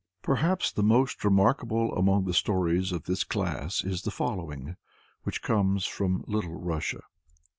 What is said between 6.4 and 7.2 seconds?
Russia.